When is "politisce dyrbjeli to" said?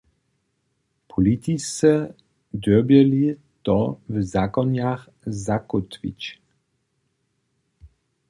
1.07-3.99